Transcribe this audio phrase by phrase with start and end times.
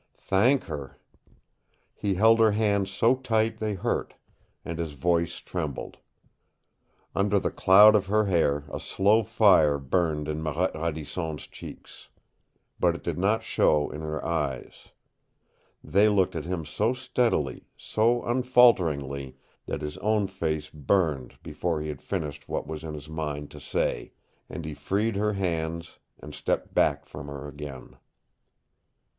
[0.17, 0.97] Thank her!
[1.93, 4.15] He held her hands so tight they hurt,
[4.65, 5.97] and his voice trembled.
[7.15, 12.09] Under the cloud of her hair a slow fire burned in Marette Radisson's cheeks.
[12.79, 14.87] But it did not show in her eyes.
[15.83, 19.37] They looked at him so steadily, so unfalteringly,
[19.67, 23.59] that his own face burned before he had finished what was in his mind to
[23.59, 24.13] say,
[24.49, 27.97] and he freed her hands and stepped back from her again.